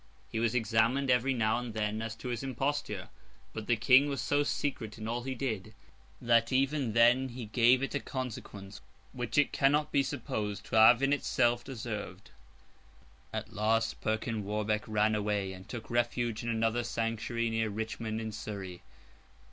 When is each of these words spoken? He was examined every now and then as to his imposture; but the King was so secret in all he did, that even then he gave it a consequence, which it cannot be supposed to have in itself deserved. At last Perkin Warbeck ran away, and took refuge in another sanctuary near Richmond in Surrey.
He 0.31 0.39
was 0.39 0.55
examined 0.55 1.11
every 1.11 1.35
now 1.35 1.59
and 1.59 1.75
then 1.75 2.01
as 2.01 2.15
to 2.15 2.29
his 2.29 2.41
imposture; 2.41 3.09
but 3.53 3.67
the 3.67 3.75
King 3.75 4.09
was 4.09 4.19
so 4.19 4.41
secret 4.41 4.97
in 4.97 5.07
all 5.07 5.21
he 5.21 5.35
did, 5.35 5.75
that 6.19 6.51
even 6.51 6.93
then 6.93 7.29
he 7.29 7.45
gave 7.45 7.83
it 7.83 7.93
a 7.93 7.99
consequence, 7.99 8.81
which 9.13 9.37
it 9.37 9.51
cannot 9.53 9.91
be 9.91 10.01
supposed 10.01 10.65
to 10.65 10.75
have 10.75 11.03
in 11.03 11.13
itself 11.13 11.63
deserved. 11.63 12.31
At 13.31 13.53
last 13.53 14.01
Perkin 14.01 14.43
Warbeck 14.43 14.87
ran 14.87 15.13
away, 15.13 15.53
and 15.53 15.69
took 15.69 15.87
refuge 15.91 16.41
in 16.41 16.49
another 16.49 16.83
sanctuary 16.83 17.51
near 17.51 17.69
Richmond 17.69 18.19
in 18.19 18.31
Surrey. 18.31 18.81